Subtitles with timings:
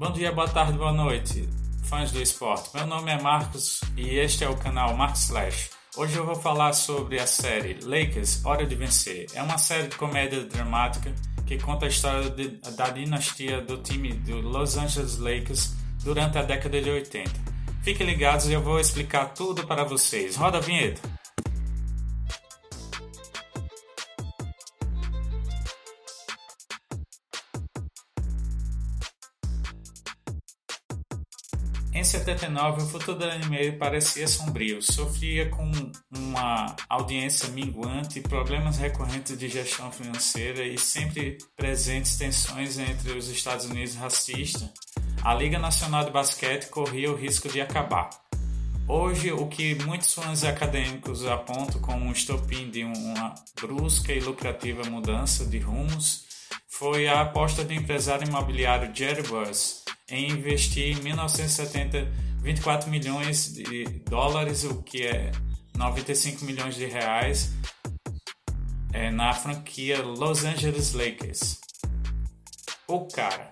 [0.00, 1.46] Bom dia, boa tarde, boa noite,
[1.84, 2.70] fãs do esporte.
[2.74, 5.68] Meu nome é Marcos e este é o canal Marcos Slash.
[5.94, 9.26] Hoje eu vou falar sobre a série Lakers Hora de Vencer.
[9.34, 11.14] É uma série de comédia dramática
[11.46, 16.42] que conta a história de, da dinastia do time do Los Angeles Lakers durante a
[16.44, 17.30] década de 80.
[17.82, 20.34] Fiquem ligados e eu vou explicar tudo para vocês.
[20.34, 21.19] Roda a vinheta!
[31.92, 35.68] Em 79, o futuro do anime parecia sombrio, sofria com
[36.16, 43.66] uma audiência minguante, problemas recorrentes de gestão financeira e sempre presentes tensões entre os Estados
[43.66, 44.70] Unidos racistas.
[45.24, 48.08] A Liga Nacional de Basquete corria o risco de acabar.
[48.86, 54.84] Hoje, o que muitos fãs acadêmicos apontam como um estopim de uma brusca e lucrativa
[54.84, 56.24] mudança de rumos
[56.68, 59.79] foi a aposta do empresário imobiliário Jerry Buss
[60.10, 65.30] em investir em 1970 24 milhões de dólares, o que é
[65.76, 67.52] 95 milhões de reais,
[68.92, 71.60] é, na franquia Los Angeles Lakers.
[72.88, 73.50] O cara,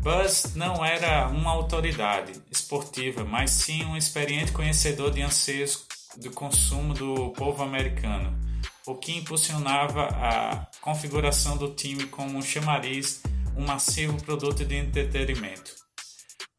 [0.00, 6.94] Buzz não era uma autoridade esportiva, mas sim um experiente conhecedor de anseios do consumo
[6.94, 8.38] do povo americano,
[8.86, 13.22] o que impulsionava a configuração do time como um chamariz,
[13.56, 15.87] um massivo produto de entretenimento.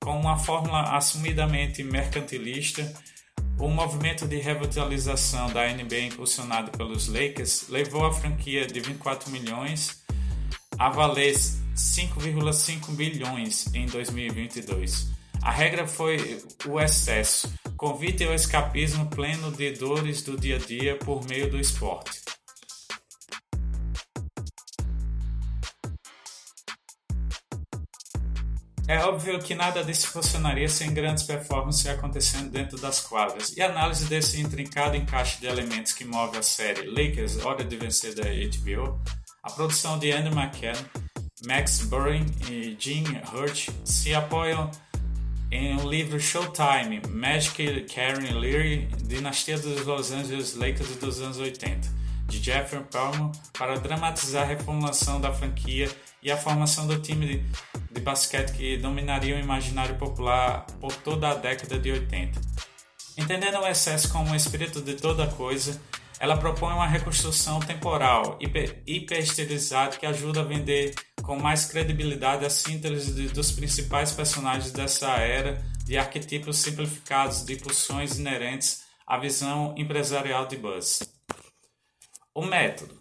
[0.09, 2.91] Com uma fórmula assumidamente mercantilista,
[3.59, 10.01] o movimento de revitalização da NBA impulsionado pelos Lakers levou a franquia de 24 milhões
[10.79, 15.11] a valer 5,5 bilhões em 2022.
[15.43, 20.95] A regra foi o excesso, convite ao escapismo pleno de dores do dia a dia
[20.95, 22.28] por meio do esporte.
[28.89, 33.67] É óbvio que nada disso funcionaria sem grandes performances acontecendo dentro das quadras, e a
[33.67, 36.87] análise desse intrincado encaixe de elementos que move a série.
[36.87, 38.99] Lakers Hora de Vencer da HBO,
[39.43, 40.83] a produção de Andrew McCann,
[41.45, 44.71] Max Burin e Jim Hurt se apoiam
[45.51, 51.87] em um livro Showtime, Magic Karen Leary, Dinastia dos Los Angeles Lakers dos anos 80,
[52.29, 55.89] de Jeffrey Palmer, para dramatizar a reformulação da franquia
[56.21, 57.45] e a formação do time de,
[57.91, 62.39] de basquete que dominaria o imaginário popular por toda a década de 80.
[63.17, 65.81] Entendendo o excesso como o espírito de toda coisa,
[66.19, 72.49] ela propõe uma reconstrução temporal, hiper, hiperestilizada, que ajuda a vender com mais credibilidade a
[72.49, 80.45] síntese dos principais personagens dessa era de arquetipos simplificados de pulsões inerentes à visão empresarial
[80.45, 81.18] de Buzz.
[82.39, 82.97] O método.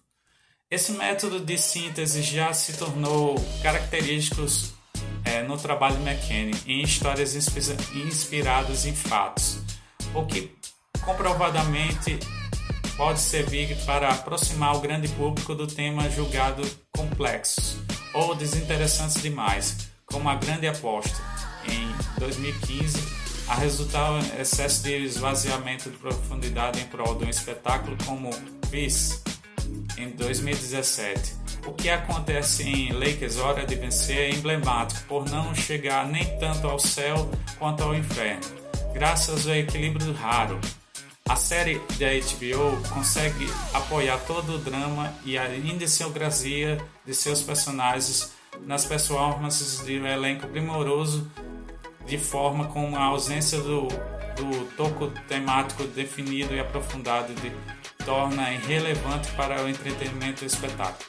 [0.69, 4.44] Esse método de síntese já se tornou característico
[5.25, 9.60] é, no trabalho McKinney em histórias inspiradas em fatos,
[10.12, 10.53] o que
[11.04, 12.19] comprovadamente
[12.97, 17.81] pode servir para aproximar o grande público do tema julgado complexo
[18.15, 21.16] ou desinteressantes demais, como a grande aposta
[21.65, 27.97] em 2015 a resultar um excesso de esvaziamento de profundidade em prol de um espetáculo
[28.04, 28.31] como
[28.71, 29.28] Peace
[29.97, 31.37] em 2017.
[31.67, 36.67] O que acontece em Lakers Hora de Vencer é emblemático por não chegar nem tanto
[36.67, 38.43] ao céu quanto ao inferno,
[38.95, 40.59] graças ao equilíbrio raro.
[41.28, 48.33] A série da HBO consegue apoiar todo o drama e a idiosincrasia de seus personagens
[48.67, 51.31] nas performances de um elenco primoroso,
[52.07, 53.89] de forma com a ausência do,
[54.38, 57.53] do toco temático definido e aprofundado de
[58.04, 61.09] torna irrelevante para o entretenimento e o espetáculo.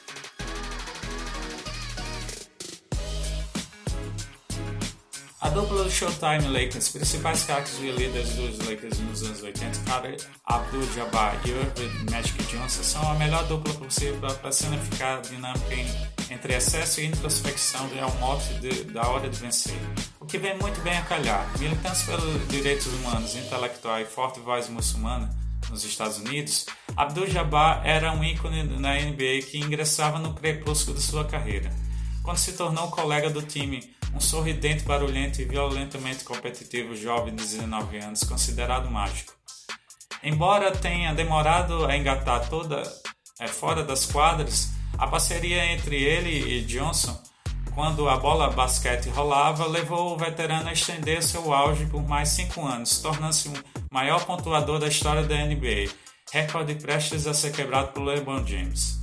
[5.40, 10.16] A dupla do Showtime Lakers, principais craques e líderes dos Lakers nos anos 80, Kareem
[10.44, 16.54] Abdul-Jabbar e Irving Magic Johnson, são a melhor dupla possível para personificar a dinâmica entre
[16.54, 19.78] excesso e introspecção de um mote de, da hora de vencer.
[20.20, 21.50] O que vem muito bem a calhar.
[21.58, 25.28] Militantes pelos direitos humanos, intelectual e forte voz muçulmana,
[25.68, 26.66] nos Estados Unidos,
[26.96, 31.70] Abdul-Jabbar era um ícone na NBA que ingressava no crepúsculo de sua carreira.
[32.22, 37.98] Quando se tornou colega do time, um sorridente, barulhento e violentamente competitivo jovem de 19
[37.98, 39.32] anos, considerado mágico.
[40.22, 42.82] Embora tenha demorado a engatar toda
[43.38, 47.18] é, fora das quadras, a parceria entre ele e Johnson,
[47.74, 52.66] quando a bola basquete rolava, levou o veterano a estender seu auge por mais cinco
[52.66, 53.54] anos, tornando-se um
[53.90, 55.90] maior pontuador da história da NBA,
[56.30, 59.00] recorde prestes a ser quebrado por LeBron James.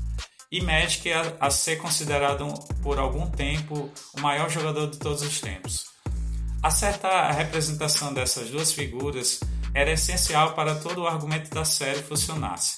[0.52, 2.48] E Magic a, a ser considerado
[2.84, 5.86] por algum tempo o maior jogador de todos os tempos.
[6.62, 9.40] A representação dessas duas figuras
[9.74, 12.76] era essencial para todo o argumento da série funcionasse.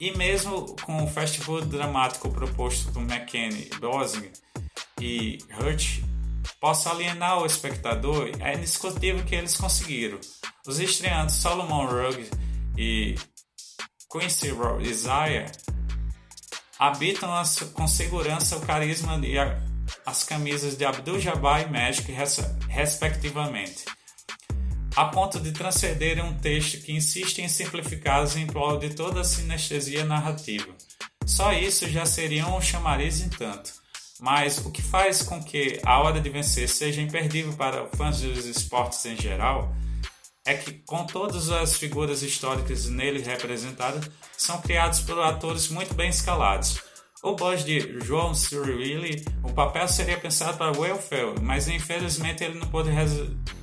[0.00, 4.30] E mesmo com o food dramático proposto por McKenny, Dosing
[5.00, 6.02] e Hurt
[6.60, 10.18] possa alienar o espectador, é indiscutível que eles conseguiram.
[10.66, 12.30] Os estreantes Solomon Rugg
[12.76, 13.16] e
[14.10, 14.52] Quincy
[14.82, 15.50] Isaiah
[16.78, 17.30] habitam
[17.74, 19.36] com segurança o carisma e
[20.06, 22.12] as camisas de Abdul-Jabbar e Magic,
[22.68, 23.84] respectivamente,
[24.96, 29.24] a ponto de transcenderem um texto que insiste em simplificá-los em prol de toda a
[29.24, 30.68] sinestesia narrativa.
[31.26, 33.72] Só isso já seria um chamariz em tanto.
[34.20, 38.46] Mas o que faz com que A Hora de Vencer seja imperdível para fãs dos
[38.46, 39.72] esportes em geral
[40.44, 46.08] é que, com todas as figuras históricas nele representadas, são criados por atores muito bem
[46.08, 46.80] escalados.
[47.20, 52.68] O boss de João Cirilli, o papel seria pensado para Ferrell, mas infelizmente ele não
[52.68, 52.90] pôde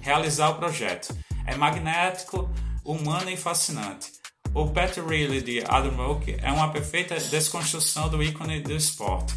[0.01, 1.15] realizar o projeto.
[1.47, 2.49] É magnético,
[2.83, 4.11] humano e fascinante.
[4.53, 9.33] O Pat Riley de Adam Oak é uma perfeita desconstrução do ícone do esporte.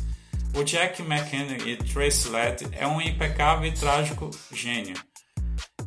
[0.56, 4.96] O Jack McKenna e Tracy Lett é um impecável e trágico gênio.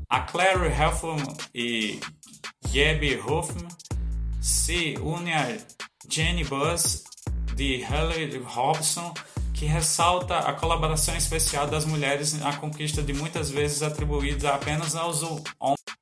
[0.09, 1.21] A Clary Helfman
[1.53, 1.99] e
[2.65, 3.67] Gabby Hoffman
[4.39, 5.57] se unem a
[6.09, 7.03] Jenny Buzz
[7.61, 9.13] de Haley Robson,
[9.53, 15.21] que ressalta a colaboração especial das mulheres na conquista de muitas vezes atribuída apenas aos
[15.21, 15.43] homens.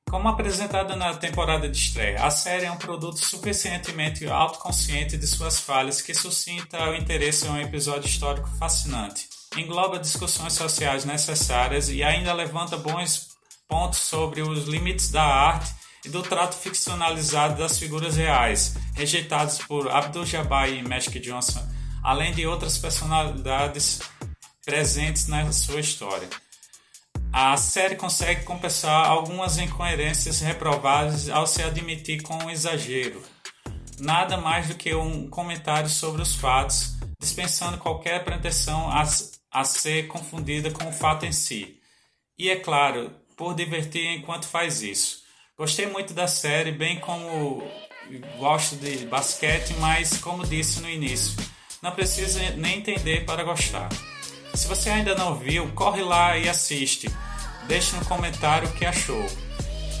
[0.08, 5.60] Como apresentada na temporada de estreia, a série é um produto suficientemente autoconsciente de suas
[5.60, 9.28] falhas que suscita o interesse em um episódio histórico fascinante.
[9.54, 13.36] Engloba discussões sociais necessárias e ainda levanta bons
[13.68, 19.90] pontos sobre os limites da arte e do trato ficcionalizado das figuras reais, rejeitados por
[19.90, 21.66] Abdul-Jabbar e Magic Johnson,
[22.02, 24.00] além de outras personalidades
[24.64, 26.28] presentes na sua história.
[27.32, 33.22] A série consegue compensar algumas incoerências reprováveis ao se admitir com um exagero.
[34.00, 39.04] Nada mais do que um comentário sobre os fatos, dispensando qualquer pretensão a,
[39.52, 41.78] a ser confundida com o fato em si.
[42.36, 45.22] E é claro, por divertir enquanto faz isso.
[45.60, 47.62] Gostei muito da série, bem como
[48.38, 51.36] gosto de basquete, mas como disse no início,
[51.82, 53.90] não precisa nem entender para gostar.
[54.54, 57.14] Se você ainda não viu, corre lá e assiste.
[57.68, 59.22] Deixe no comentário o que achou.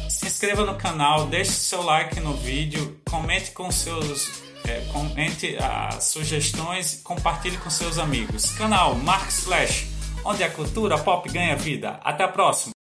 [0.08, 4.30] Se inscreva no canal, deixe seu like no vídeo, comente com seus
[4.66, 8.50] é, comente as sugestões, compartilhe com seus amigos.
[8.52, 9.84] Canal Marcos Flash,
[10.24, 12.00] onde a cultura pop ganha vida.
[12.02, 12.72] Até a próxima.